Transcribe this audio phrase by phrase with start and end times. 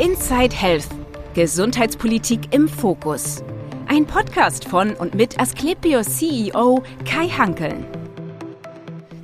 [0.00, 0.88] Inside Health.
[1.34, 3.44] Gesundheitspolitik im Fokus.
[3.86, 7.84] Ein Podcast von und mit Asklepios CEO Kai Hankeln.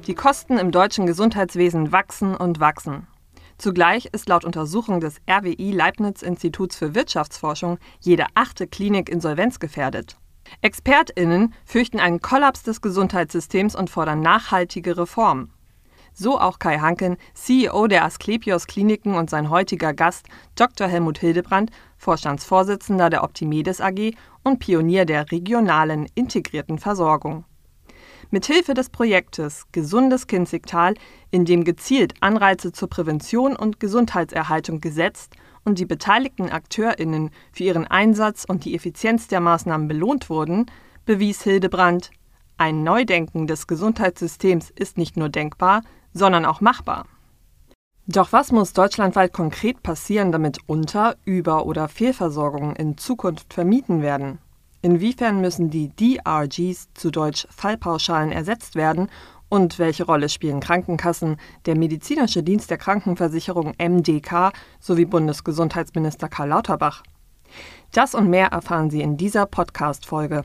[0.07, 3.07] Die Kosten im deutschen Gesundheitswesen wachsen und wachsen.
[3.57, 10.19] Zugleich ist laut Untersuchung des RWI Leibniz Instituts für Wirtschaftsforschung jede achte Klinik insolvenzgefährdet.
[10.61, 15.56] ExpertInnen fürchten einen Kollaps des Gesundheitssystems und fordern nachhaltige Reformen.
[16.19, 20.89] So auch Kai Hanken, CEO der Asklepios Kliniken und sein heutiger Gast Dr.
[20.89, 27.45] Helmut Hildebrand, Vorstandsvorsitzender der Optimedes AG und Pionier der regionalen integrierten Versorgung.
[28.31, 30.95] Mithilfe des Projektes Gesundes Kinzigtal,
[31.31, 35.35] in dem gezielt Anreize zur Prävention und Gesundheitserhaltung gesetzt
[35.67, 40.65] und die beteiligten AkteurInnen für ihren Einsatz und die Effizienz der Maßnahmen belohnt wurden,
[41.05, 42.11] bewies Hildebrand,
[42.59, 47.07] ein Neudenken des Gesundheitssystems ist nicht nur denkbar, sondern auch machbar.
[48.07, 54.39] Doch was muss deutschlandweit konkret passieren, damit Unter-, Über- oder Fehlversorgungen in Zukunft vermieden werden?
[54.81, 59.09] Inwiefern müssen die DRGs, zu Deutsch Fallpauschalen, ersetzt werden
[59.49, 67.03] und welche Rolle spielen Krankenkassen, der medizinische Dienst der Krankenversicherung MDK sowie Bundesgesundheitsminister Karl Lauterbach?
[67.93, 70.45] Das und mehr erfahren Sie in dieser Podcast-Folge.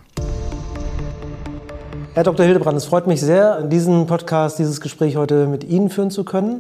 [2.13, 2.45] Herr Dr.
[2.45, 6.59] Hildebrand, es freut mich sehr, diesen Podcast, dieses Gespräch heute mit Ihnen führen zu können.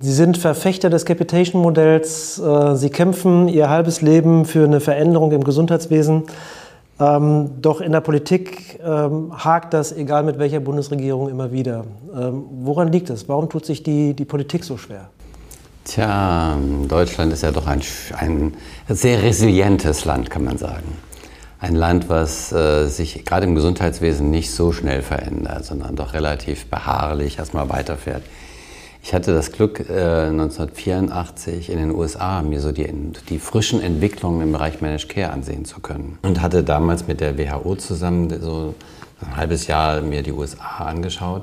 [0.00, 2.40] Sie sind Verfechter des Capitation-Modells.
[2.40, 6.24] Äh, Sie kämpfen Ihr halbes Leben für eine Veränderung im Gesundheitswesen.
[6.98, 11.84] Ähm, doch in der Politik ähm, hakt das, egal mit welcher Bundesregierung, immer wieder.
[12.12, 13.28] Ähm, woran liegt es?
[13.28, 15.10] Warum tut sich die, die Politik so schwer?
[15.84, 17.82] Tja, Deutschland ist ja doch ein,
[18.18, 18.52] ein
[18.88, 20.98] sehr resilientes Land, kann man sagen.
[21.60, 26.66] Ein Land, was äh, sich gerade im Gesundheitswesen nicht so schnell verändert, sondern doch relativ
[26.66, 28.22] beharrlich erstmal weiterfährt.
[29.02, 32.86] Ich hatte das Glück, äh, 1984 in den USA mir so die,
[33.28, 36.18] die frischen Entwicklungen im Bereich Managed Care ansehen zu können.
[36.22, 38.74] Und hatte damals mit der WHO zusammen so
[39.20, 41.42] ein halbes Jahr mir die USA angeschaut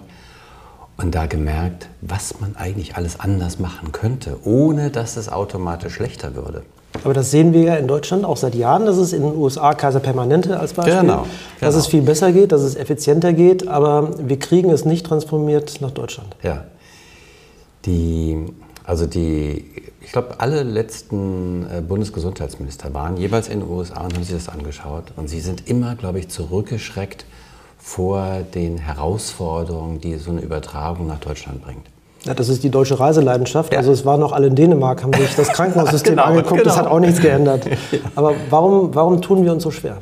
[0.95, 6.35] und da gemerkt, was man eigentlich alles anders machen könnte, ohne dass es automatisch schlechter
[6.35, 6.63] würde.
[7.03, 9.73] Aber das sehen wir ja in Deutschland auch seit Jahren, dass es in den USA
[9.73, 11.28] Kaiser Permanente als Beispiel, genau, genau.
[11.59, 15.81] dass es viel besser geht, dass es effizienter geht, aber wir kriegen es nicht transformiert
[15.81, 16.35] nach Deutschland.
[16.44, 16.66] Ja,
[17.85, 18.45] die,
[18.84, 19.66] also die,
[20.01, 24.50] ich glaube, alle letzten äh, Bundesgesundheitsminister waren jeweils in den USA und haben sich das
[24.50, 25.05] angeschaut.
[25.16, 27.25] Und sie sind immer, glaube ich, zurückgeschreckt
[27.78, 31.85] vor den Herausforderungen, die so eine Übertragung nach Deutschland bringt.
[32.25, 33.72] Ja, das ist die deutsche Reiseleidenschaft.
[33.72, 33.80] Ja.
[33.80, 36.62] Also es waren noch alle in Dänemark, haben sich das Krankenhaussystem genau, angeguckt.
[36.62, 36.63] Genau.
[36.63, 37.68] Das hat auch nichts geändert.
[38.16, 39.97] Aber warum, warum tun wir uns so schwer?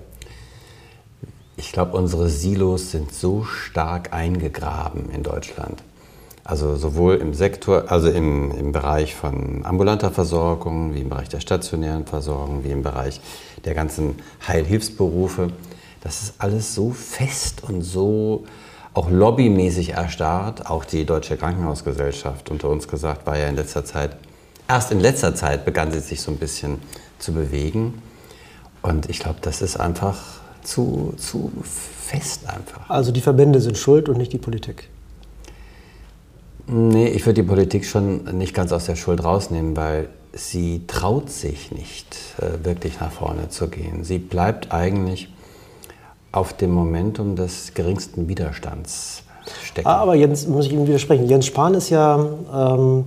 [1.57, 5.83] Ich glaube, unsere Silos sind so stark eingegraben in Deutschland.
[6.45, 11.39] Also sowohl im Sektor, also im, im Bereich von ambulanter Versorgung, wie im Bereich der
[11.39, 13.21] stationären Versorgung, wie im Bereich
[13.63, 15.49] der ganzen Heilhilfsberufe.
[16.01, 18.43] Das ist alles so fest und so
[18.93, 20.69] auch lobbymäßig erstarrt.
[20.69, 24.15] Auch die Deutsche Krankenhausgesellschaft unter uns gesagt war ja in letzter Zeit,
[24.67, 26.79] erst in letzter Zeit begann sie sich so ein bisschen
[27.19, 28.01] zu bewegen.
[28.81, 30.19] Und ich glaube, das ist einfach
[30.61, 32.89] zu, zu fest einfach.
[32.89, 34.89] Also die Verbände sind schuld und nicht die Politik.
[36.67, 41.29] Nee, ich würde die Politik schon nicht ganz aus der Schuld rausnehmen, weil sie traut
[41.29, 44.03] sich nicht, äh, wirklich nach vorne zu gehen.
[44.03, 45.32] Sie bleibt eigentlich
[46.33, 49.23] auf dem Momentum des geringsten Widerstands
[49.63, 49.87] stecken.
[49.87, 51.27] Ah, aber Jens, muss ich Ihnen widersprechen.
[51.27, 53.05] Jens Spahn ist ja ähm,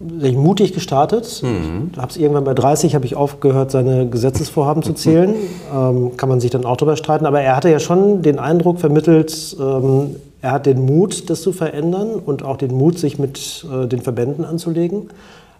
[0.00, 1.42] mutig gestartet.
[1.42, 1.90] Mhm.
[1.96, 5.34] Hab's irgendwann bei 30 habe ich aufgehört, seine Gesetzesvorhaben zu zählen.
[5.74, 7.26] ähm, kann man sich dann auch darüber streiten.
[7.26, 11.52] Aber er hatte ja schon den Eindruck vermittelt, ähm, er hat den Mut, das zu
[11.52, 15.08] verändern und auch den Mut, sich mit äh, den Verbänden anzulegen.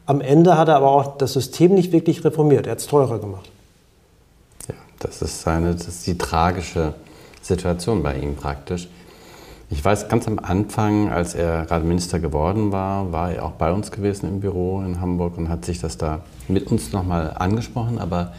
[0.06, 2.66] Am Ende hat er aber auch das System nicht wirklich reformiert.
[2.66, 3.48] Er hat es teurer gemacht.
[5.02, 6.94] Das ist, seine, das ist die tragische
[7.40, 8.88] Situation bei ihm praktisch.
[9.68, 13.72] Ich weiß, ganz am Anfang, als er gerade Minister geworden war, war er auch bei
[13.72, 17.98] uns gewesen im Büro in Hamburg und hat sich das da mit uns nochmal angesprochen.
[17.98, 18.32] Aber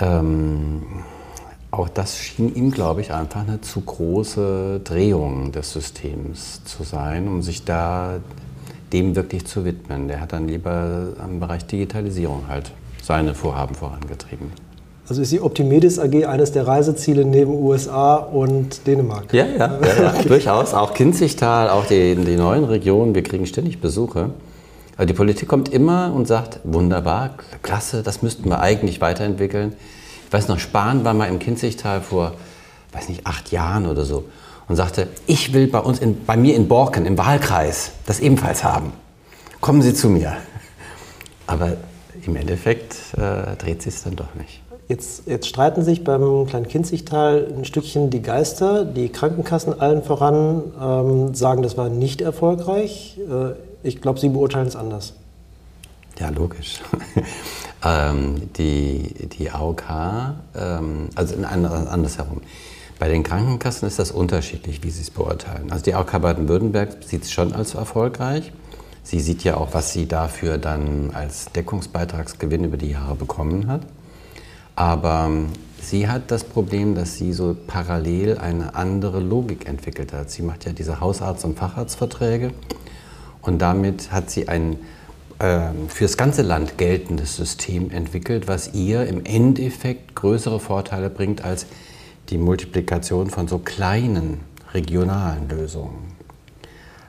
[0.00, 0.82] ähm,
[1.70, 7.28] auch das schien ihm, glaube ich, einfach eine zu große Drehung des Systems zu sein,
[7.28, 8.20] um sich da
[8.92, 10.08] dem wirklich zu widmen.
[10.08, 12.72] Der hat dann lieber am Bereich Digitalisierung halt
[13.02, 14.52] seine Vorhaben vorangetrieben.
[15.08, 19.32] Also ist die Optimedis AG eines der Reiseziele neben USA und Dänemark?
[19.32, 20.74] Ja, ja, ja, ja durchaus.
[20.74, 24.30] Auch Kinzigtal, auch die, die neuen Regionen, wir kriegen ständig Besuche.
[24.96, 27.30] Aber die Politik kommt immer und sagt, wunderbar,
[27.62, 29.72] klasse, das müssten wir eigentlich weiterentwickeln.
[30.26, 32.34] Ich weiß noch, Spahn war mal im Kinzigtal vor,
[32.92, 34.24] weiß nicht, acht Jahren oder so
[34.68, 38.62] und sagte, ich will bei uns, in, bei mir in Borken im Wahlkreis das ebenfalls
[38.62, 38.92] haben.
[39.62, 40.36] Kommen Sie zu mir.
[41.46, 41.78] Aber
[42.26, 44.60] im Endeffekt äh, dreht sich es dann doch nicht.
[44.88, 48.86] Jetzt, jetzt, streiten sich beim Kleinkinzigtal ein Stückchen die Geister.
[48.86, 53.18] Die Krankenkassen allen voran ähm, sagen, das war nicht erfolgreich.
[53.18, 53.52] Äh,
[53.86, 55.12] ich glaube, Sie beurteilen es anders.
[56.18, 56.80] Ja, logisch.
[57.84, 59.84] ähm, die, die AOK,
[60.56, 62.40] ähm, also andersherum.
[62.98, 65.70] Bei den Krankenkassen ist das unterschiedlich, wie sie es beurteilen.
[65.70, 68.52] Also die AOK Baden-Württemberg sieht es schon als erfolgreich.
[69.04, 73.82] Sie sieht ja auch, was sie dafür dann als Deckungsbeitragsgewinn über die Jahre bekommen hat.
[74.78, 75.48] Aber ähm,
[75.82, 80.30] sie hat das Problem, dass sie so parallel eine andere Logik entwickelt hat.
[80.30, 82.52] Sie macht ja diese Hausarzt- und Facharztverträge
[83.42, 84.76] und damit hat sie ein
[85.40, 91.66] äh, fürs ganze Land geltendes System entwickelt, was ihr im Endeffekt größere Vorteile bringt als
[92.28, 94.42] die Multiplikation von so kleinen
[94.74, 96.12] regionalen Lösungen.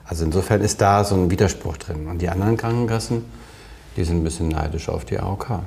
[0.04, 2.08] Also insofern ist da so ein Widerspruch drin.
[2.08, 3.24] Und die anderen Krankenkassen,
[3.96, 5.60] die sind ein bisschen neidisch auf die AOK.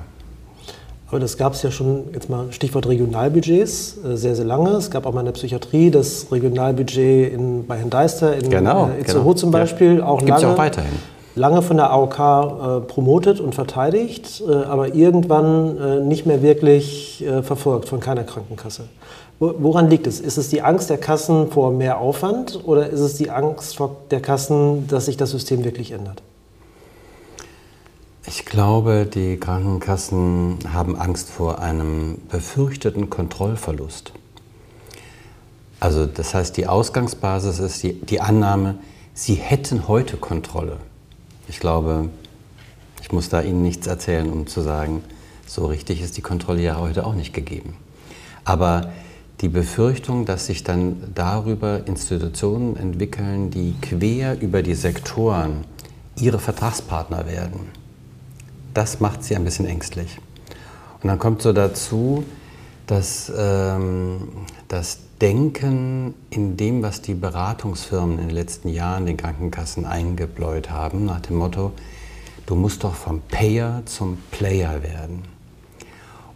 [1.20, 4.70] Das gab es ja schon, jetzt mal Stichwort Regionalbudgets, äh, sehr, sehr lange.
[4.70, 8.88] Es gab auch mal in der Psychiatrie das Regionalbudget in, bei Herrn Deister in genau,
[8.88, 9.34] äh, Itzehoe genau.
[9.34, 9.98] zum Beispiel.
[9.98, 10.06] Ja.
[10.06, 10.92] Auch Gibt's lange, auch weiterhin.
[11.36, 17.24] Lange von der AOK äh, promotet und verteidigt, äh, aber irgendwann äh, nicht mehr wirklich
[17.26, 18.84] äh, verfolgt von keiner Krankenkasse.
[19.40, 20.20] Woran liegt es?
[20.20, 23.76] Ist es die Angst der Kassen vor mehr Aufwand oder ist es die Angst
[24.12, 26.22] der Kassen, dass sich das System wirklich ändert?
[28.26, 34.14] Ich glaube, die Krankenkassen haben Angst vor einem befürchteten Kontrollverlust.
[35.78, 38.76] Also das heißt, die Ausgangsbasis ist die, die Annahme,
[39.12, 40.78] sie hätten heute Kontrolle.
[41.48, 42.08] Ich glaube,
[43.02, 45.04] ich muss da Ihnen nichts erzählen, um zu sagen,
[45.46, 47.76] so richtig ist die Kontrolle ja heute auch nicht gegeben.
[48.46, 48.90] Aber
[49.42, 55.64] die Befürchtung, dass sich dann darüber Institutionen entwickeln, die quer über die Sektoren
[56.16, 57.83] ihre Vertragspartner werden,
[58.74, 60.18] das macht sie ein bisschen ängstlich.
[61.02, 62.24] Und dann kommt so dazu,
[62.86, 64.28] dass ähm,
[64.68, 71.06] das Denken in dem, was die Beratungsfirmen in den letzten Jahren den Krankenkassen eingebläut haben,
[71.06, 71.72] nach dem Motto,
[72.46, 75.22] du musst doch vom Payer zum Player werden.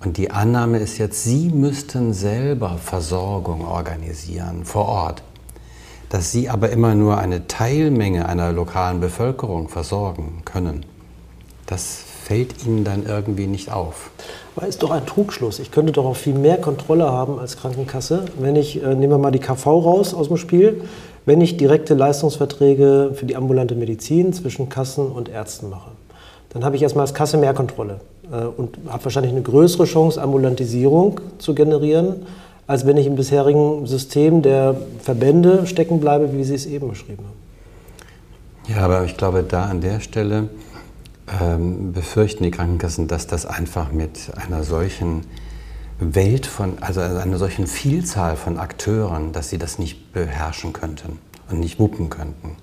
[0.00, 5.22] Und die Annahme ist jetzt, Sie müssten selber Versorgung organisieren vor Ort.
[6.08, 10.86] Dass Sie aber immer nur eine Teilmenge einer lokalen Bevölkerung versorgen können,
[11.66, 14.10] das fällt Ihnen dann irgendwie nicht auf.
[14.54, 15.60] Aber ist doch ein Trugschluss.
[15.60, 19.18] Ich könnte doch auch viel mehr Kontrolle haben als Krankenkasse, wenn ich, äh, nehmen wir
[19.18, 20.82] mal die KV raus aus dem Spiel,
[21.24, 25.90] wenn ich direkte Leistungsverträge für die ambulante Medizin zwischen Kassen und Ärzten mache.
[26.50, 28.00] Dann habe ich erstmal als Kasse mehr Kontrolle.
[28.30, 32.26] Äh, und habe wahrscheinlich eine größere Chance, Ambulantisierung zu generieren,
[32.66, 37.24] als wenn ich im bisherigen System der Verbände stecken bleibe, wie Sie es eben beschrieben
[37.24, 38.76] haben.
[38.76, 40.50] Ja, aber ich glaube, da an der Stelle
[41.40, 45.24] ähm, befürchten die Krankenkassen, dass das einfach mit einer solchen
[46.00, 51.18] Welt von, also einer solchen Vielzahl von Akteuren, dass sie das nicht beherrschen könnten
[51.50, 52.56] und nicht wuppen könnten.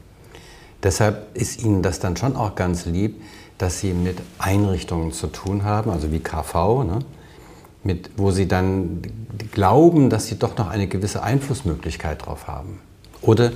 [0.84, 3.22] Deshalb ist ihnen das dann schon auch ganz lieb,
[3.58, 7.00] dass sie mit Einrichtungen zu tun haben, also wie KV, ne?
[7.84, 9.02] mit, wo sie dann
[9.52, 12.80] glauben, dass sie doch noch eine gewisse Einflussmöglichkeit drauf haben.
[13.22, 13.52] Oder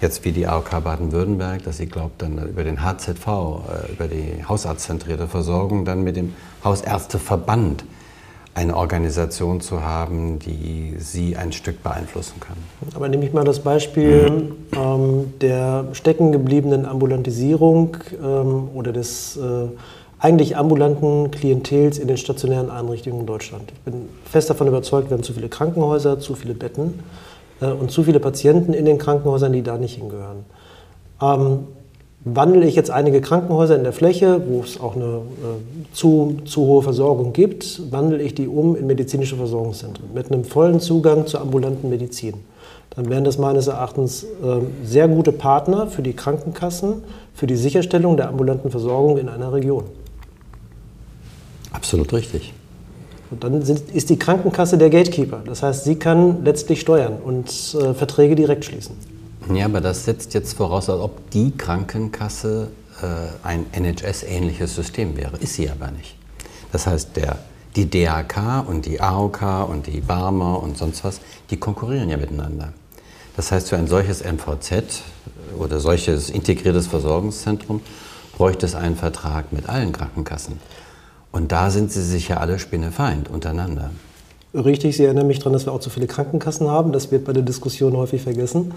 [0.00, 4.44] jetzt wie die AOK Baden-Württemberg, dass sie glaubt, dann über den HZV, äh, über die
[4.48, 6.34] hausarztzentrierte Versorgung, dann mit dem
[6.64, 7.84] Hausärzteverband
[8.54, 12.56] eine Organisation zu haben, die sie ein Stück beeinflussen kann.
[12.94, 14.54] Aber nehme ich mal das Beispiel mhm.
[14.76, 19.68] ähm, der steckengebliebenen Ambulantisierung ähm, oder des äh,
[20.18, 23.70] eigentlich ambulanten Klientels in den stationären Einrichtungen in Deutschland.
[23.72, 26.98] Ich bin fest davon überzeugt, wir haben zu viele Krankenhäuser, zu viele Betten
[27.66, 30.44] und zu viele Patienten in den Krankenhäusern, die da nicht hingehören.
[31.20, 31.66] Ähm,
[32.24, 36.62] wandle ich jetzt einige Krankenhäuser in der Fläche, wo es auch eine äh, zu, zu
[36.62, 41.40] hohe Versorgung gibt, wandle ich die um in medizinische Versorgungszentren mit einem vollen Zugang zur
[41.40, 42.34] ambulanten Medizin.
[42.90, 44.26] Dann wären das meines Erachtens äh,
[44.84, 47.02] sehr gute Partner für die Krankenkassen,
[47.34, 49.84] für die Sicherstellung der ambulanten Versorgung in einer Region.
[51.72, 52.52] Absolut richtig.
[53.30, 55.42] Und dann sind, ist die Krankenkasse der Gatekeeper.
[55.44, 58.96] Das heißt, sie kann letztlich steuern und äh, Verträge direkt schließen.
[59.54, 62.68] Ja, aber das setzt jetzt voraus, als ob die Krankenkasse
[63.02, 65.36] äh, ein NHS-ähnliches System wäre.
[65.38, 66.16] Ist sie aber nicht.
[66.72, 67.38] Das heißt, der,
[67.76, 71.20] die DAK und die AOK und die Barmer und sonst was,
[71.50, 72.72] die konkurrieren ja miteinander.
[73.36, 75.02] Das heißt, für ein solches MVZ
[75.58, 77.80] oder solches integriertes Versorgungszentrum
[78.36, 80.58] bräuchte es einen Vertrag mit allen Krankenkassen.
[81.32, 83.90] Und da sind sie sich ja alle spinnefeind untereinander.
[84.54, 86.92] Richtig, Sie erinnern mich daran, dass wir auch zu viele Krankenkassen haben.
[86.92, 88.72] Das wird bei der Diskussion häufig vergessen.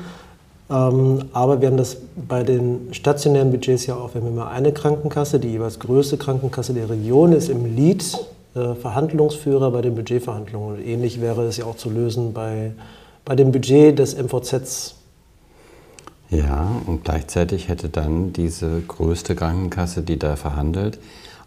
[0.69, 4.13] Ähm, aber wir haben das bei den stationären Budgets ja auch.
[4.13, 8.03] Wir haben immer eine Krankenkasse, die jeweils größte Krankenkasse der Region ist im Lied
[8.53, 10.77] äh, Verhandlungsführer bei den Budgetverhandlungen.
[10.77, 12.71] Und ähnlich wäre es ja auch zu lösen bei,
[13.23, 14.95] bei dem Budget des MVZs.
[16.29, 20.99] Ja, und gleichzeitig hätte dann diese größte Krankenkasse, die da verhandelt,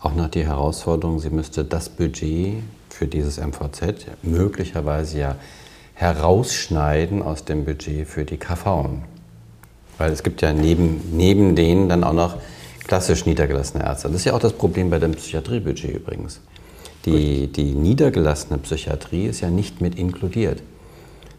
[0.05, 5.37] auch noch die Herausforderung, sie müsste das Budget für dieses MVZ möglicherweise ja
[5.95, 8.91] herausschneiden aus dem Budget für die KV.
[9.99, 12.37] Weil es gibt ja neben, neben denen dann auch noch
[12.87, 14.09] klassisch niedergelassene Ärzte.
[14.09, 16.41] Das ist ja auch das Problem bei dem Psychiatriebudget übrigens.
[17.05, 20.63] Die, die niedergelassene Psychiatrie ist ja nicht mit inkludiert.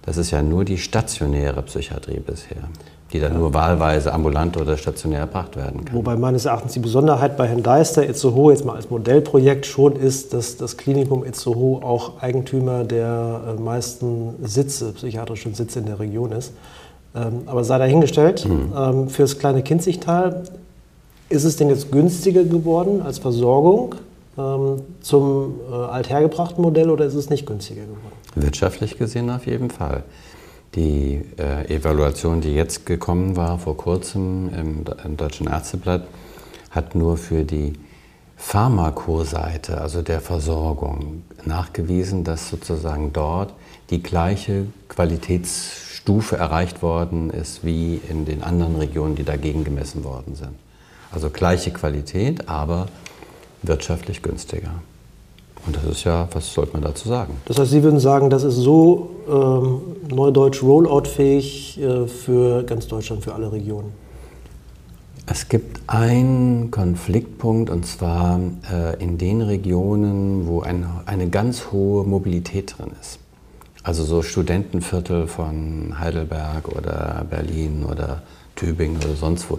[0.03, 2.69] Das ist ja nur die stationäre Psychiatrie bisher,
[3.13, 5.95] die dann nur wahlweise ambulant oder stationär erbracht werden kann.
[5.95, 10.33] Wobei meines Erachtens die Besonderheit bei Herrn Deister Itzehoe jetzt mal als Modellprojekt schon ist,
[10.33, 16.31] dass das Klinikum Itzehoe auch Eigentümer der äh, meisten Sitze, psychiatrischen Sitze in der Region
[16.31, 16.53] ist.
[17.15, 18.74] Ähm, aber sei dahingestellt, mhm.
[18.75, 20.43] ähm, für das kleine Kinzigtal
[21.29, 23.95] ist es denn jetzt günstiger geworden als Versorgung
[24.38, 28.15] ähm, zum äh, althergebrachten Modell oder ist es nicht günstiger geworden?
[28.35, 30.03] Wirtschaftlich gesehen auf jeden Fall.
[30.75, 36.05] Die äh, Evaluation, die jetzt gekommen war, vor kurzem im, im Deutschen Ärzteblatt,
[36.72, 37.74] hat nur für die
[38.36, 43.53] Pharmakoseite, also der Versorgung, nachgewiesen, dass sozusagen dort
[43.89, 50.36] die gleiche Qualitätsstufe erreicht worden ist wie in den anderen Regionen, die dagegen gemessen worden
[50.36, 50.55] sind.
[51.12, 52.88] Also gleiche Qualität, aber
[53.62, 54.72] wirtschaftlich günstiger.
[55.65, 57.38] Und das ist ja, was sollte man dazu sagen?
[57.45, 59.81] Das heißt, Sie würden sagen, das ist so ähm,
[60.15, 63.91] neudeutsch rolloutfähig äh, für ganz Deutschland, für alle Regionen?
[65.27, 68.39] Es gibt einen Konfliktpunkt und zwar
[68.72, 73.17] äh, in den Regionen, wo ein, eine ganz hohe Mobilität drin ist.
[73.81, 78.22] Also so Studentenviertel von Heidelberg oder Berlin oder
[78.55, 79.57] Tübingen oder sonst wo.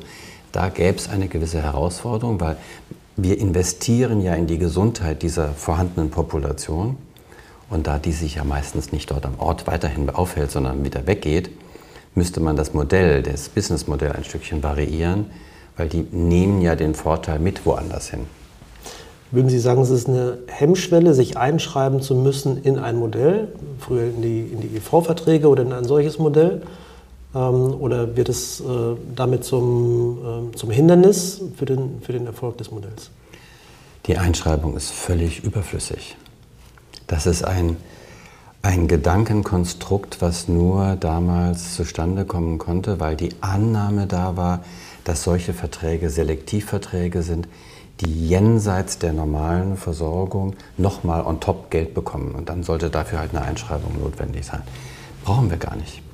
[0.53, 2.57] Da gäbe es eine gewisse Herausforderung, weil
[3.17, 6.97] wir investieren ja in die Gesundheit dieser vorhandenen Population.
[7.69, 11.51] Und da die sich ja meistens nicht dort am Ort weiterhin aufhält, sondern wieder weggeht,
[12.15, 15.27] müsste man das Modell, das Businessmodell ein Stückchen variieren,
[15.77, 18.21] weil die nehmen ja den Vorteil mit woanders hin.
[19.33, 23.49] Würden Sie sagen, es ist eine Hemmschwelle, sich einschreiben zu müssen in ein Modell,
[23.81, 26.63] früher in die, in die EV-Verträge oder in ein solches Modell?
[27.37, 28.65] Ähm, oder wird es äh,
[29.15, 33.11] damit zum, äh, zum Hindernis für den, für den Erfolg des Modells?
[34.07, 36.17] Die Einschreibung ist völlig überflüssig.
[37.07, 37.77] Das ist ein,
[38.63, 44.65] ein Gedankenkonstrukt, was nur damals zustande kommen konnte, weil die Annahme da war,
[45.05, 47.49] dass solche Verträge Selektivverträge sind,
[48.01, 52.35] die jenseits der normalen Versorgung nochmal on top Geld bekommen.
[52.35, 54.63] Und dann sollte dafür halt eine Einschreibung notwendig sein.
[55.25, 56.06] Brauchen wir gar nicht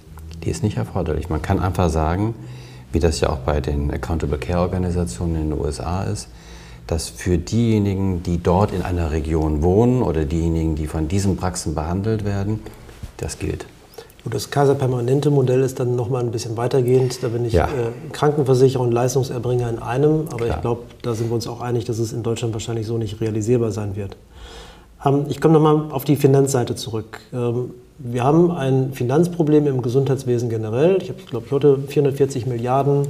[0.44, 1.28] die ist nicht erforderlich.
[1.28, 2.34] Man kann einfach sagen,
[2.92, 6.28] wie das ja auch bei den Accountable Care Organisationen in den USA ist,
[6.86, 11.74] dass für diejenigen, die dort in einer Region wohnen oder diejenigen, die von diesen Praxen
[11.74, 12.60] behandelt werden,
[13.16, 13.66] das gilt.
[14.24, 17.22] Und das Kaiser Permanente Modell ist dann nochmal ein bisschen weitergehend.
[17.22, 17.66] Da bin ich ja.
[17.66, 20.28] äh, Krankenversicherer und Leistungserbringer in einem.
[20.28, 20.56] Aber Klar.
[20.56, 23.20] ich glaube, da sind wir uns auch einig, dass es in Deutschland wahrscheinlich so nicht
[23.20, 24.16] realisierbar sein wird.
[25.04, 27.20] Ähm, ich komme nochmal auf die Finanzseite zurück.
[27.32, 30.98] Ähm, wir haben ein Finanzproblem im Gesundheitswesen generell.
[31.02, 33.08] Ich glaube ich, heute 440 Milliarden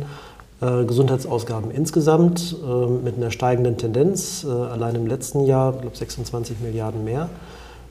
[0.60, 4.44] äh, Gesundheitsausgaben insgesamt äh, mit einer steigenden Tendenz.
[4.44, 7.28] Äh, allein im letzten Jahr, ich glaube, 26 Milliarden mehr.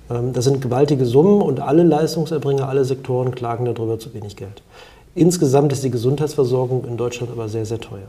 [0.09, 4.61] Ähm, das sind gewaltige Summen und alle Leistungserbringer, alle Sektoren klagen darüber zu wenig Geld.
[5.15, 8.07] Insgesamt ist die Gesundheitsversorgung in Deutschland aber sehr, sehr teuer.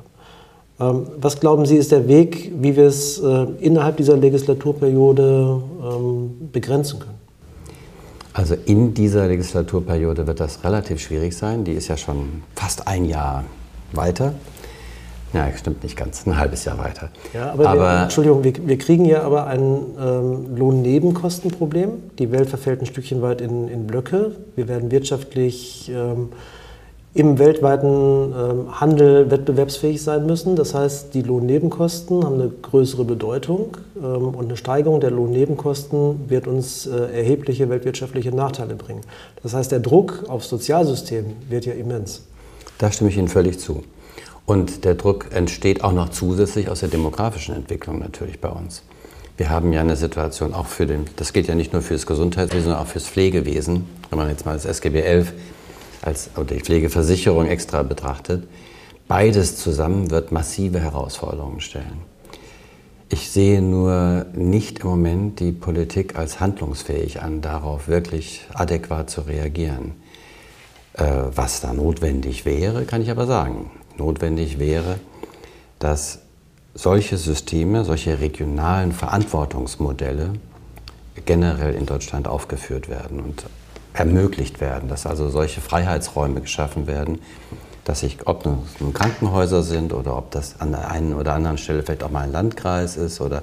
[0.80, 6.48] Ähm, was glauben Sie, ist der Weg, wie wir es äh, innerhalb dieser Legislaturperiode ähm,
[6.52, 7.21] begrenzen können?
[8.34, 11.64] Also in dieser Legislaturperiode wird das relativ schwierig sein.
[11.64, 13.44] Die ist ja schon fast ein Jahr
[13.92, 14.34] weiter.
[15.34, 17.08] Ja, stimmt nicht ganz, ein halbes Jahr weiter.
[17.32, 21.90] Ja, aber, aber wir, Entschuldigung, wir, wir, kriegen ja aber ein ähm, Lohnnebenkostenproblem.
[22.18, 24.32] Die Welt verfällt ein Stückchen weit in, in Blöcke.
[24.56, 26.28] Wir werden wirtschaftlich ähm,
[27.14, 30.57] im weltweiten ähm, Handel wettbewerbsfähig sein müssen.
[30.57, 36.47] Das heißt, die Lohnnebenkosten haben eine größere Bedeutung ähm, und eine Steigerung der Lohnnebenkosten wird
[36.47, 39.02] uns äh, erhebliche weltwirtschaftliche Nachteile bringen.
[39.42, 42.23] Das heißt, der Druck aufs Sozialsystem wird ja immens.
[42.78, 43.83] Da stimme ich Ihnen völlig zu.
[44.47, 48.83] Und der Druck entsteht auch noch zusätzlich aus der demografischen Entwicklung natürlich bei uns.
[49.37, 52.07] Wir haben ja eine Situation auch für den, das geht ja nicht nur für das
[52.07, 53.87] Gesundheitswesen, sondern auch fürs Pflegewesen.
[54.11, 55.33] Wenn man jetzt mal das SGB 11
[56.02, 58.47] als die Pflegeversicherung extra betrachtet,
[59.09, 62.02] beides zusammen wird massive Herausforderungen stellen.
[63.09, 69.23] Ich sehe nur nicht im Moment die Politik als handlungsfähig an, darauf wirklich adäquat zu
[69.23, 69.92] reagieren.
[70.94, 71.04] Äh,
[71.35, 73.71] was da notwendig wäre, kann ich aber sagen.
[73.97, 74.99] Notwendig wäre,
[75.78, 76.21] dass
[76.75, 80.32] solche Systeme, solche regionalen Verantwortungsmodelle
[81.26, 83.44] generell in Deutschland aufgeführt werden und
[83.94, 87.18] ermöglicht werden, dass also solche Freiheitsräume geschaffen werden,
[87.84, 91.58] dass sich, ob es nun Krankenhäuser sind oder ob das an der einen oder anderen
[91.58, 93.42] Stelle vielleicht auch mal ein Landkreis ist oder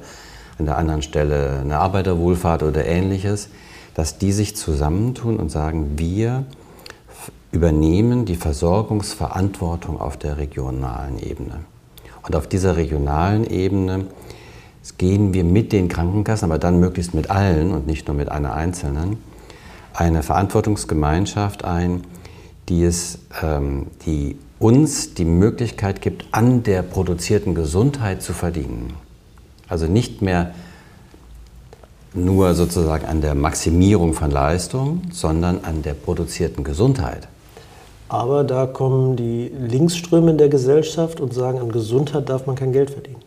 [0.57, 3.49] an der anderen Stelle eine Arbeiterwohlfahrt oder ähnliches,
[3.95, 6.45] dass die sich zusammentun und sagen, wir
[7.51, 11.61] übernehmen die Versorgungsverantwortung auf der regionalen Ebene.
[12.23, 14.05] Und auf dieser regionalen Ebene
[14.97, 18.53] gehen wir mit den Krankenkassen, aber dann möglichst mit allen und nicht nur mit einer
[18.53, 19.17] einzelnen,
[19.93, 22.03] eine Verantwortungsgemeinschaft ein,
[22.69, 28.93] die, es, ähm, die uns die Möglichkeit gibt, an der produzierten Gesundheit zu verdienen.
[29.67, 30.53] Also nicht mehr
[32.13, 37.27] nur sozusagen an der Maximierung von Leistung, sondern an der produzierten Gesundheit.
[38.09, 42.71] Aber da kommen die Linksströme in der Gesellschaft und sagen, an Gesundheit darf man kein
[42.71, 43.21] Geld verdienen.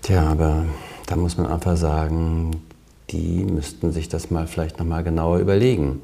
[0.00, 0.64] Tja, aber
[1.06, 2.62] da muss man einfach sagen,
[3.10, 6.02] die müssten sich das mal vielleicht nochmal genauer überlegen.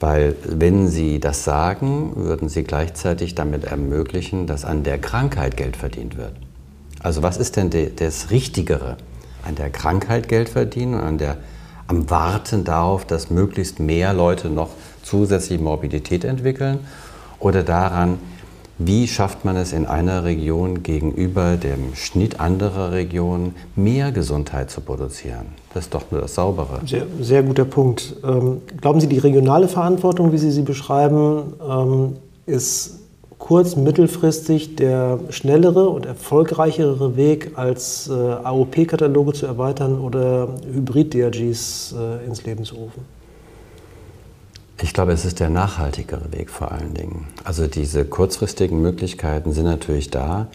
[0.00, 5.76] Weil wenn sie das sagen, würden sie gleichzeitig damit ermöglichen, dass an der Krankheit Geld
[5.76, 6.32] verdient wird.
[7.00, 8.96] Also was ist denn das Richtigere?
[9.44, 11.36] An der Krankheit Geld verdienen und an der,
[11.86, 14.70] am Warten darauf, dass möglichst mehr Leute noch
[15.02, 16.80] zusätzliche Morbidität entwickeln?
[17.38, 18.18] Oder daran,
[18.78, 24.80] wie schafft man es in einer Region gegenüber dem Schnitt anderer Regionen mehr Gesundheit zu
[24.80, 25.46] produzieren?
[25.74, 26.80] Das ist doch nur das Saubere.
[26.86, 28.16] Sehr, sehr guter Punkt.
[28.24, 32.98] Ähm, glauben Sie, die regionale Verantwortung, wie Sie sie beschreiben, ähm, ist
[33.38, 42.26] kurz-, mittelfristig der schnellere und erfolgreichere Weg, als äh, AOP-Kataloge zu erweitern oder Hybrid-DRGs äh,
[42.26, 43.21] ins Leben zu rufen?
[44.82, 47.28] Ich glaube, es ist der nachhaltigere Weg vor allen Dingen.
[47.44, 50.48] Also diese kurzfristigen Möglichkeiten sind natürlich da,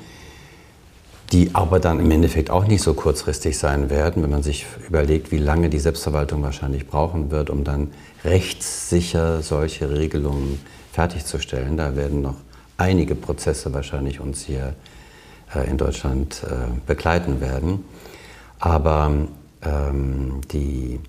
[1.31, 5.31] die aber dann im Endeffekt auch nicht so kurzfristig sein werden, wenn man sich überlegt,
[5.31, 7.91] wie lange die Selbstverwaltung wahrscheinlich brauchen wird, um dann
[8.25, 10.59] rechtssicher solche Regelungen
[10.91, 11.77] fertigzustellen.
[11.77, 12.35] Da werden noch
[12.75, 14.75] einige Prozesse wahrscheinlich uns hier
[15.55, 17.85] äh, in Deutschland äh, begleiten werden.
[18.59, 19.09] Aber
[19.61, 20.99] ähm, die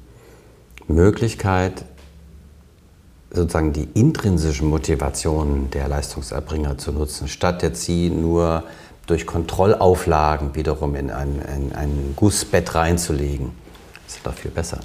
[0.87, 1.85] Möglichkeit,
[3.31, 8.65] sozusagen die intrinsischen Motivationen der Leistungserbringer zu nutzen, statt jetzt sie nur
[9.07, 13.51] durch Kontrollauflagen wiederum in ein, in ein Gussbett reinzulegen.
[14.07, 14.79] Das ist doch viel besser.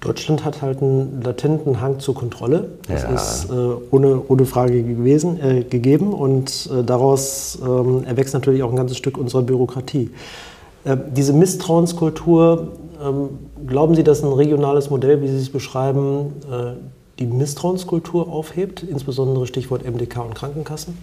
[0.00, 2.68] Deutschland hat halt einen latenten Hang zur Kontrolle.
[2.86, 3.10] Das ja.
[3.10, 3.52] ist äh,
[3.90, 8.98] ohne, ohne Frage gewesen, äh, gegeben und äh, daraus ähm, erwächst natürlich auch ein ganzes
[8.98, 10.10] Stück unserer Bürokratie.
[10.86, 13.30] Ähm, diese Misstrauenskultur, ähm,
[13.66, 16.74] glauben Sie, dass ein regionales Modell, wie Sie es beschreiben, äh,
[17.18, 20.98] die Misstrauenskultur aufhebt, insbesondere Stichwort MDK und Krankenkassen?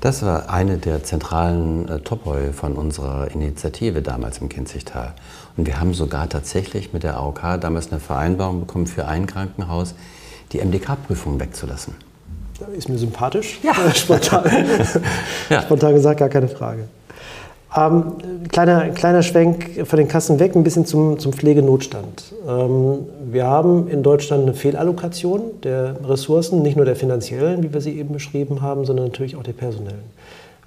[0.00, 5.14] Das war eine der zentralen äh, Topoi von unserer Initiative damals im Kinzigtal.
[5.56, 9.94] Und wir haben sogar tatsächlich mit der AOK damals eine Vereinbarung bekommen, für ein Krankenhaus
[10.52, 11.94] die MDK-Prüfung wegzulassen.
[12.76, 13.60] Ist mir sympathisch.
[13.62, 13.74] Ja.
[13.94, 14.44] Spontan.
[15.48, 15.62] ja.
[15.62, 16.88] Spontan gesagt, gar keine Frage.
[17.76, 18.04] Ähm,
[18.52, 22.32] kleiner, kleiner Schwenk von den Kassen weg, ein bisschen zum, zum Pflegenotstand.
[22.48, 23.00] Ähm,
[23.32, 27.98] wir haben in Deutschland eine Fehlallokation der Ressourcen, nicht nur der finanziellen, wie wir sie
[27.98, 30.04] eben beschrieben haben, sondern natürlich auch der personellen.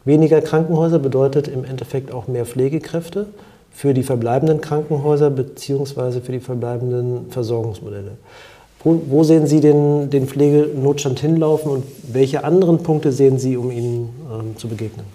[0.04, 3.28] Weniger Krankenhäuser bedeutet im Endeffekt auch mehr Pflegekräfte
[3.72, 6.20] für die verbleibenden Krankenhäuser bzw.
[6.20, 8.12] für die verbleibenden Versorgungsmodelle.
[8.84, 13.72] Wo, wo, sehen Sie den, den Pflegenotstand hinlaufen und welche anderen Punkte sehen Sie, um
[13.72, 15.06] ihnen ähm, zu begegnen?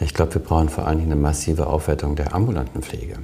[0.00, 3.18] Ich glaube, wir brauchen vor allen Dingen eine massive Aufwertung der ambulanten Pflege.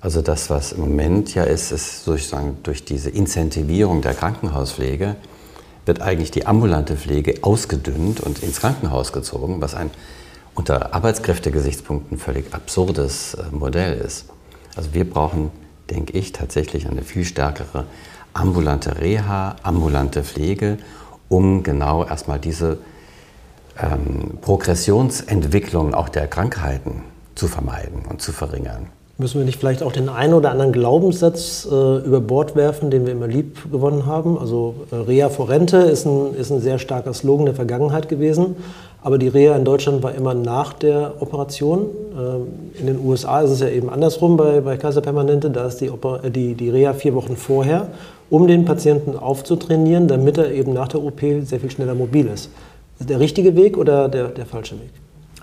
[0.00, 5.16] Also das, was im Moment ja ist, ist sozusagen durch diese Incentivierung der Krankenhauspflege
[5.86, 9.90] wird eigentlich die ambulante Pflege ausgedünnt und ins Krankenhaus gezogen, was ein
[10.54, 14.26] unter Arbeitskräftegesichtspunkten völlig absurdes äh, Modell ist.
[14.76, 15.50] Also wir brauchen,
[15.90, 17.86] denke ich, tatsächlich eine viel stärkere
[18.34, 20.78] ambulante Reha, ambulante Pflege,
[21.28, 22.78] um genau erstmal diese
[23.80, 27.02] ähm, Progressionsentwicklung auch der Krankheiten
[27.34, 28.88] zu vermeiden und zu verringern.
[29.16, 33.06] Müssen wir nicht vielleicht auch den einen oder anderen Glaubenssatz äh, über Bord werfen, den
[33.06, 34.36] wir immer lieb gewonnen haben?
[34.36, 38.56] Also äh, Rea for Rente ist ein, ist ein sehr starker Slogan der Vergangenheit gewesen,
[39.02, 41.86] aber die Reha in Deutschland war immer nach der Operation.
[41.86, 45.80] Äh, in den USA ist es ja eben andersrum bei, bei Kaiser Permanente, da ist
[45.80, 47.86] die, Oper äh, die, die Reha vier Wochen vorher,
[48.30, 52.50] um den Patienten aufzutrainieren, damit er eben nach der OP sehr viel schneller mobil ist
[52.98, 54.90] der richtige Weg oder der, der falsche Weg?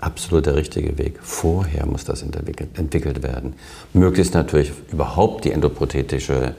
[0.00, 1.20] Absolut der richtige Weg.
[1.22, 3.54] Vorher muss das entwickelt werden.
[3.92, 6.56] Möglichst natürlich überhaupt die endoprothetische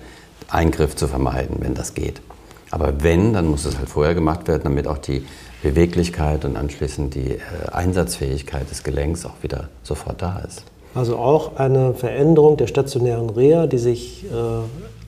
[0.47, 2.21] Eingriff zu vermeiden, wenn das geht.
[2.71, 5.25] Aber wenn, dann muss es halt vorher gemacht werden, damit auch die
[5.61, 7.39] Beweglichkeit und anschließend die äh,
[7.71, 10.63] Einsatzfähigkeit des Gelenks auch wieder sofort da ist.
[10.95, 14.27] Also auch eine Veränderung der stationären Reha, die sich äh,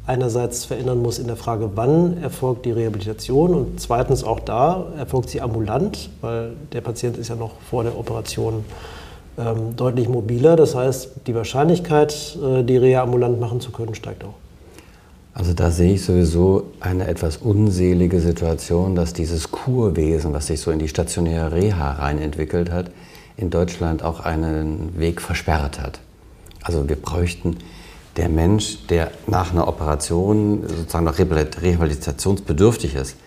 [0.08, 5.30] einerseits verändern muss in der Frage, wann erfolgt die Rehabilitation und zweitens auch da erfolgt
[5.30, 8.65] sie ambulant, weil der Patient ist ja noch vor der Operation
[9.38, 10.56] ähm, deutlich mobiler.
[10.56, 14.36] Das heißt, die Wahrscheinlichkeit, äh, die Reha ambulant machen zu können, steigt auch.
[15.34, 20.72] Also da sehe ich sowieso eine etwas unselige Situation, dass dieses Kurwesen, was sich so
[20.72, 22.89] in die stationäre Reha rein entwickelt hat,
[23.36, 26.00] in Deutschland auch einen Weg versperrt hat.
[26.63, 27.58] Also wir bräuchten
[28.17, 33.17] der Mensch, der nach einer Operation sozusagen noch rehabilitationsbedürftig ist,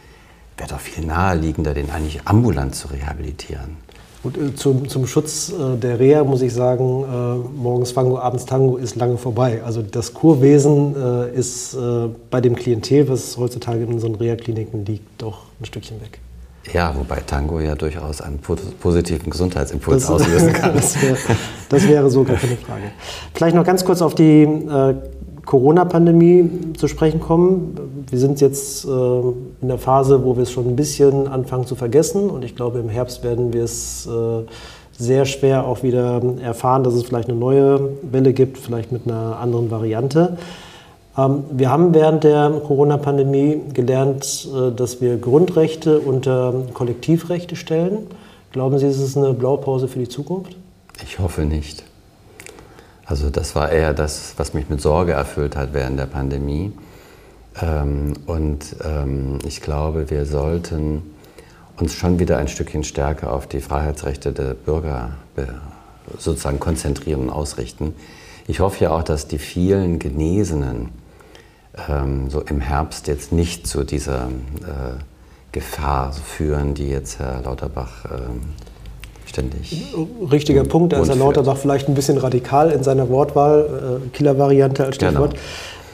[0.56, 3.76] wäre doch viel naheliegender, den eigentlich ambulant zu rehabilitieren.
[4.22, 8.46] Und äh, zum, zum Schutz äh, der Reha muss ich sagen, äh, morgens Fango, abends
[8.46, 9.62] Tango ist lange vorbei.
[9.64, 10.94] Also das Kurwesen
[11.34, 11.76] ist
[12.30, 16.20] bei dem Klientel, was heutzutage in unseren Reha-Kliniken liegt, doch ein Stückchen weg.
[16.72, 20.74] Ja, wobei Tango ja durchaus einen positiven Gesundheitsimpuls das, auslösen kann.
[20.74, 21.16] Das, wär,
[21.68, 22.82] das, wäre so gar keine Frage.
[23.34, 24.94] Vielleicht noch ganz kurz auf die äh,
[25.44, 28.04] Corona-Pandemie zu sprechen kommen.
[28.10, 31.74] Wir sind jetzt äh, in der Phase, wo wir es schon ein bisschen anfangen zu
[31.74, 32.28] vergessen.
[32.28, 34.44] Und ich glaube, im Herbst werden wir es äh,
[34.98, 39.38] sehr schwer auch wieder erfahren, dass es vielleicht eine neue Welle gibt, vielleicht mit einer
[39.38, 40.36] anderen Variante.
[41.18, 48.06] Ähm, wir haben während der Corona-Pandemie gelernt, äh, dass wir Grundrechte unter Kollektivrechte stellen.
[48.52, 50.56] Glauben Sie, ist es eine Blaupause für die Zukunft?
[51.02, 51.84] Ich hoffe nicht.
[53.04, 56.72] Also das war eher das, was mich mit Sorge erfüllt hat während der Pandemie.
[57.60, 61.02] Ähm, und ähm, ich glaube, wir sollten
[61.78, 65.12] uns schon wieder ein Stückchen stärker auf die Freiheitsrechte der Bürger
[66.18, 67.94] sozusagen konzentrieren und ausrichten.
[68.48, 70.88] Ich hoffe ja auch, dass die vielen Genesenen
[71.88, 75.02] ähm, so im Herbst jetzt nicht zu dieser äh,
[75.52, 78.40] Gefahr führen, die jetzt Herr Lauterbach ähm,
[79.26, 79.94] ständig.
[80.30, 84.84] Richtiger Punkt, da ist Herr Lauterbach vielleicht ein bisschen radikal in seiner Wortwahl, äh, Killer-Variante
[84.84, 85.32] als Stichwort.
[85.32, 85.42] Genau.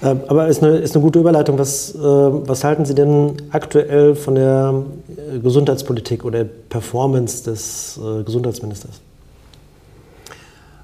[0.03, 1.59] Ähm, aber ist eine, ist eine gute Überleitung.
[1.59, 7.99] Was, äh, was halten Sie denn aktuell von der äh, Gesundheitspolitik oder der Performance des
[7.99, 9.01] äh, Gesundheitsministers?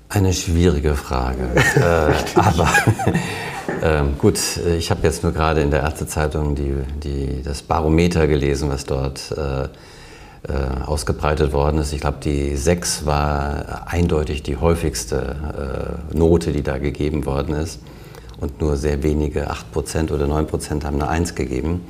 [0.09, 1.49] Eine schwierige Frage.
[1.77, 2.69] äh, aber
[3.83, 4.39] ähm, gut,
[4.79, 9.33] ich habe jetzt nur gerade in der Ärztezeitung die, die, das Barometer gelesen, was dort
[9.37, 9.69] äh,
[10.49, 11.93] äh, ausgebreitet worden ist.
[11.93, 17.81] Ich glaube, die 6 war eindeutig die häufigste äh, Note, die da gegeben worden ist.
[18.41, 21.83] Und nur sehr wenige, 8% oder 9% haben eine 1 gegeben.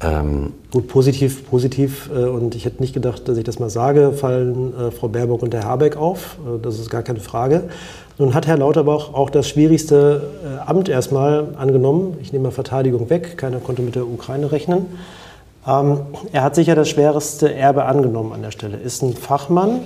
[0.00, 2.10] Ähm, Gut, positiv, positiv.
[2.12, 5.42] Äh, und ich hätte nicht gedacht, dass ich das mal sage, fallen äh, Frau Baerbock
[5.42, 6.38] und Herr Habeck auf.
[6.44, 7.68] Äh, das ist gar keine Frage.
[8.16, 12.16] Nun hat Herr Lauterbach auch das schwierigste äh, Amt erstmal angenommen.
[12.22, 14.86] Ich nehme mal Verteidigung weg, keiner konnte mit der Ukraine rechnen.
[15.66, 15.98] Ähm,
[16.32, 19.80] er hat sicher das schwerste Erbe angenommen an der Stelle, ist ein Fachmann,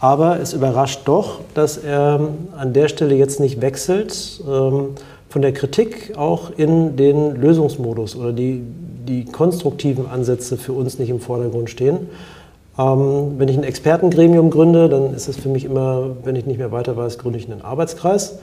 [0.00, 4.94] aber es überrascht doch, dass er an der Stelle jetzt nicht wechselt ähm,
[5.28, 8.62] von der Kritik auch in den Lösungsmodus oder die,
[9.06, 12.08] die konstruktiven Ansätze für uns nicht im Vordergrund stehen.
[12.78, 16.58] Ähm, wenn ich ein Expertengremium gründe, dann ist es für mich immer, wenn ich nicht
[16.58, 18.38] mehr weiter weiß, gründe ich einen Arbeitskreis.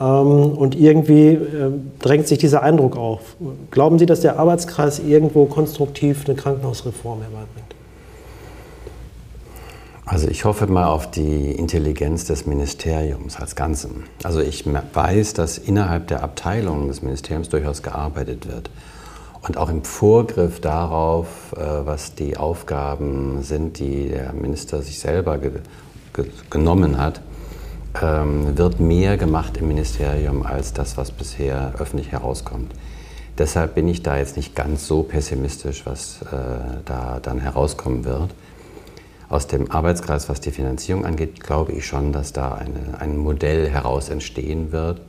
[0.00, 1.70] Ähm, und irgendwie äh,
[2.00, 3.36] drängt sich dieser Eindruck auf.
[3.70, 7.74] Glauben Sie, dass der Arbeitskreis irgendwo konstruktiv eine Krankenhausreform herbeibringt?
[10.04, 14.02] Also ich hoffe mal auf die Intelligenz des Ministeriums als Ganzen.
[14.24, 18.68] Also ich weiß, dass innerhalb der Abteilungen des Ministeriums durchaus gearbeitet wird.
[19.42, 25.38] Und auch im Vorgriff darauf, äh, was die Aufgaben sind, die der Minister sich selber
[25.38, 25.52] ge
[26.12, 27.22] ge genommen hat,
[28.00, 32.72] ähm, wird mehr gemacht im Ministerium als das, was bisher öffentlich herauskommt.
[33.38, 38.30] Deshalb bin ich da jetzt nicht ganz so pessimistisch, was äh, da dann herauskommen wird.
[39.28, 43.68] Aus dem Arbeitskreis, was die Finanzierung angeht, glaube ich schon, dass da eine, ein Modell
[43.68, 45.00] heraus entstehen wird,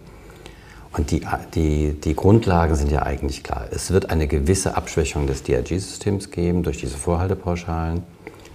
[0.95, 1.21] und die,
[1.55, 3.65] die, die Grundlagen sind ja eigentlich klar.
[3.71, 8.03] Es wird eine gewisse Abschwächung des DRG-Systems geben durch diese Vorhaltepauschalen.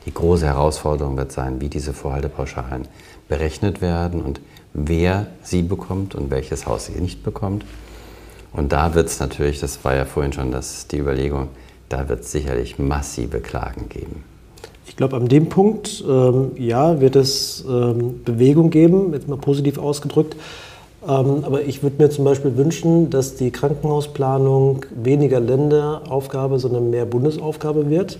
[0.07, 2.87] Die große Herausforderung wird sein, wie diese Vorhaltepauschalen
[3.29, 4.41] berechnet werden und
[4.73, 7.65] wer sie bekommt und welches Haus sie nicht bekommt.
[8.53, 11.49] Und da wird es natürlich, das war ja vorhin schon das, die Überlegung,
[11.89, 14.25] da wird es sicherlich massive Klagen geben.
[14.87, 19.79] Ich glaube, an dem Punkt, ähm, ja, wird es ähm, Bewegung geben, jetzt mal positiv
[19.79, 20.37] ausgedrückt.
[21.07, 27.07] Ähm, aber ich würde mir zum Beispiel wünschen, dass die Krankenhausplanung weniger Länderaufgabe, sondern mehr
[27.07, 28.19] Bundesaufgabe wird.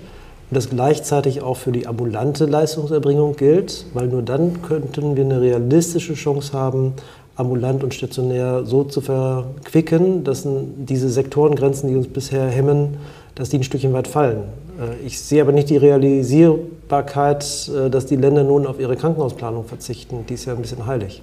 [0.51, 5.41] Und das gleichzeitig auch für die ambulante Leistungserbringung gilt, weil nur dann könnten wir eine
[5.41, 6.95] realistische Chance haben,
[7.37, 12.97] ambulant und stationär so zu verquicken, dass diese Sektorengrenzen, die uns bisher hemmen,
[13.35, 14.45] dass die ein Stückchen weit fallen.
[14.81, 19.65] Äh, ich sehe aber nicht die Realisierbarkeit, äh, dass die Länder nun auf ihre Krankenhausplanung
[19.65, 20.25] verzichten.
[20.29, 21.23] Die ist ja ein bisschen heilig.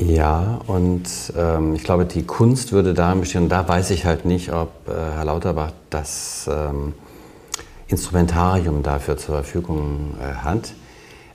[0.00, 1.04] Ja, und
[1.36, 4.70] ähm, ich glaube, die Kunst würde darin bestehen, und da weiß ich halt nicht, ob
[4.88, 6.94] äh, Herr Lauterbach das ähm,
[7.86, 10.72] Instrumentarium dafür zur Verfügung äh, hat.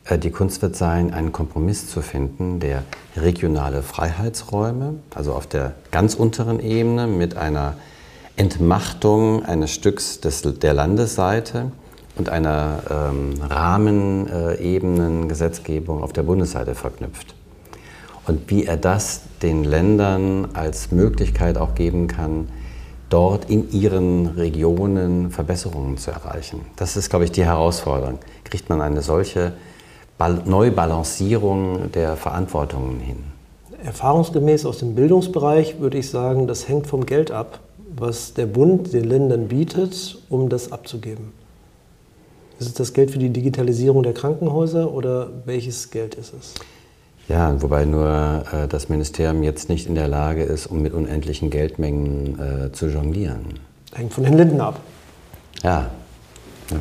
[0.05, 2.81] Äh, die Kunst wird sein, einen Kompromiss zu finden, der
[3.15, 7.75] regionale Freiheitsräume, also auf der ganz unteren Ebene mit einer
[8.35, 11.71] Entmachtung eines Stücks des, der Landesseite
[12.17, 17.34] und einer ähm, Rahmenebenen-Gesetzgebung auf der Bundesseite verknüpft
[18.27, 22.49] und wie er das den Ländern als Möglichkeit auch geben kann,
[23.09, 26.61] dort in ihren Regionen Verbesserungen zu erreichen.
[26.75, 28.19] Das ist, glaube ich, die Herausforderung.
[28.43, 29.53] Kriegt man eine solche
[30.45, 33.17] Neubalancierung der Verantwortungen hin?
[33.83, 37.59] Erfahrungsgemäß aus dem Bildungsbereich würde ich sagen, das hängt vom Geld ab,
[37.95, 41.31] was der Bund den Ländern bietet, um das abzugeben.
[42.59, 46.53] Ist es das Geld für die Digitalisierung der Krankenhäuser oder welches Geld ist es?
[47.27, 51.49] Ja, wobei nur äh, das Ministerium jetzt nicht in der Lage ist, um mit unendlichen
[51.49, 53.59] Geldmengen äh, zu jonglieren.
[53.93, 54.79] Hängt von den Linden ab.
[55.63, 55.89] Ja.
[56.69, 56.77] ja.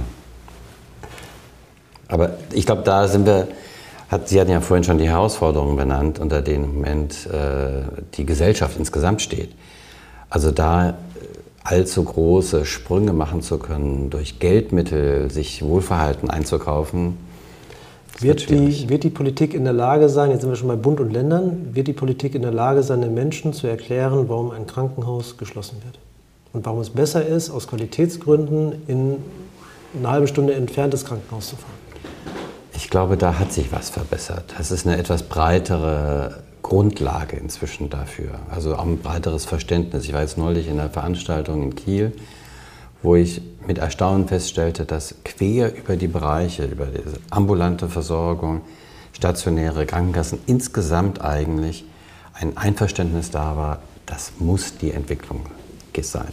[2.08, 3.48] Aber ich glaube, da sind wir,
[4.10, 7.82] hat, Sie hatten ja vorhin schon die Herausforderungen benannt, unter denen im Moment äh,
[8.14, 9.54] die Gesellschaft insgesamt steht.
[10.28, 10.94] Also da äh,
[11.62, 17.16] allzu große Sprünge machen zu können, durch Geldmittel sich Wohlverhalten einzukaufen,
[18.20, 21.00] wird die, wird die Politik in der Lage sein, jetzt sind wir schon bei Bund
[21.00, 24.66] und Ländern, wird die Politik in der Lage sein, den Menschen zu erklären, warum ein
[24.66, 25.98] Krankenhaus geschlossen wird?
[26.52, 29.16] Und warum es besser ist, aus Qualitätsgründen in
[29.98, 31.72] eine halbe Stunde entferntes Krankenhaus zu fahren?
[32.76, 34.54] Ich glaube, da hat sich was verbessert.
[34.58, 38.38] Es ist eine etwas breitere Grundlage inzwischen dafür.
[38.50, 40.04] Also auch ein breiteres Verständnis.
[40.04, 42.12] Ich war jetzt neulich in einer Veranstaltung in Kiel
[43.04, 48.62] wo ich mit Erstaunen feststellte, dass quer über die Bereiche, über diese ambulante Versorgung,
[49.12, 51.84] stationäre Krankenkassen insgesamt eigentlich
[52.32, 55.42] ein Einverständnis da war, das muss die Entwicklung
[56.02, 56.26] sein.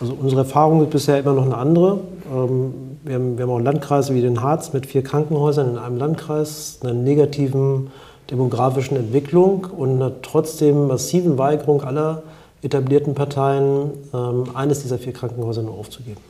[0.00, 2.00] Also unsere Erfahrung ist bisher immer noch eine andere.
[2.32, 2.72] Ähm,
[3.04, 7.90] wir haben, auch Landkreise wie den Harz mit vier Krankenhäusern in einem Landkreis, einer negativen
[8.30, 12.22] demografischen Entwicklung und einer trotzdem massiven Weigerung aller
[12.64, 16.20] etablierten Parteien, ähm, eines dieser vier Krankenhäuser nur aufzugeben.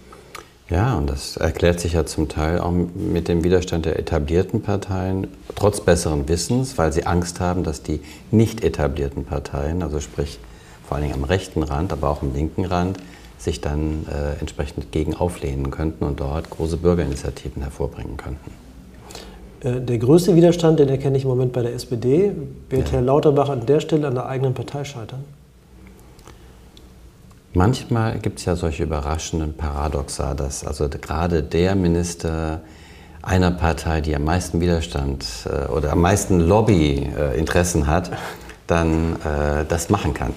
[0.70, 5.26] Ja, und das erklärt sich ja zum Teil auch mit dem Widerstand der etablierten Parteien,
[5.54, 10.38] trotz besseren Wissens, weil sie Angst haben, dass die nicht etablierten Parteien, also sprich
[10.86, 12.98] vor allen Dingen am rechten Rand, aber auch am linken Rand,
[13.36, 18.50] sich dann äh, entsprechend gegen auflehnen könnten und dort große Bürgerinitiativen hervorbringen könnten.
[19.60, 22.32] Äh, der größte Widerstand, den erkenne ich im Moment bei der SPD.
[22.70, 22.94] Wird ja.
[22.94, 25.24] Herr Lauterbach an der Stelle an der eigenen Partei scheitern?
[27.56, 32.62] Manchmal gibt es ja solche überraschenden Paradoxa, dass also gerade der Minister
[33.22, 38.10] einer Partei, die am meisten Widerstand äh, oder am meisten Lobbyinteressen hat,
[38.66, 40.34] dann äh, das machen kann.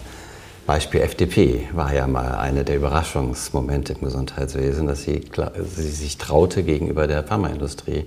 [0.67, 5.23] Beispiel FDP war ja mal einer der Überraschungsmomente im Gesundheitswesen, dass sie,
[5.65, 8.05] sie sich traute, gegenüber der Pharmaindustrie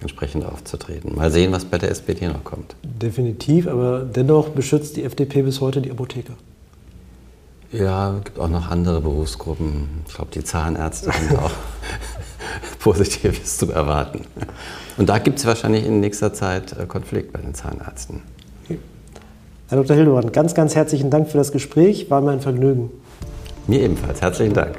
[0.00, 1.16] entsprechend aufzutreten.
[1.16, 2.76] Mal sehen, was bei der SPD noch kommt.
[2.84, 6.34] Definitiv, aber dennoch beschützt die FDP bis heute die Apotheker.
[7.72, 9.88] Ja, es gibt auch noch andere Berufsgruppen.
[10.06, 11.50] Ich glaube, die Zahnärzte sind auch
[12.80, 14.26] Positives zu erwarten.
[14.98, 18.22] Und da gibt es wahrscheinlich in nächster Zeit äh, Konflikt bei den Zahnärzten.
[19.68, 19.96] Herr Dr.
[19.96, 22.10] Hildebrand, ganz, ganz herzlichen Dank für das Gespräch.
[22.10, 22.90] War mir ein Vergnügen.
[23.66, 24.20] Mir ebenfalls.
[24.20, 24.76] Herzlichen Dank.